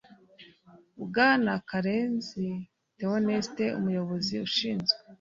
Bwana 1.03 1.51
KARENZI 1.69 2.47
Th 2.97 3.01
oneste 3.17 3.63
Umuyobozi 3.79 4.33
ushinzwe 4.47 4.93